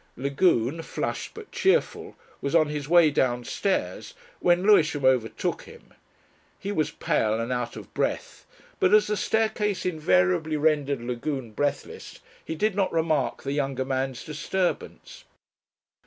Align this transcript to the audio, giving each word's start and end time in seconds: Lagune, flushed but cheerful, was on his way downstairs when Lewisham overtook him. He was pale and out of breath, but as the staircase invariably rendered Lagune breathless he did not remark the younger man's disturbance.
Lagune, 0.17 0.81
flushed 0.81 1.35
but 1.35 1.51
cheerful, 1.51 2.15
was 2.41 2.55
on 2.55 2.69
his 2.69 2.89
way 2.89 3.11
downstairs 3.11 4.15
when 4.39 4.63
Lewisham 4.63 5.05
overtook 5.05 5.61
him. 5.65 5.93
He 6.57 6.71
was 6.71 6.89
pale 6.89 7.39
and 7.39 7.51
out 7.51 7.75
of 7.75 7.93
breath, 7.93 8.47
but 8.79 8.95
as 8.95 9.05
the 9.05 9.15
staircase 9.15 9.85
invariably 9.85 10.57
rendered 10.57 11.01
Lagune 11.03 11.51
breathless 11.51 12.17
he 12.43 12.55
did 12.55 12.73
not 12.73 12.91
remark 12.91 13.43
the 13.43 13.51
younger 13.51 13.85
man's 13.85 14.23
disturbance. 14.25 15.25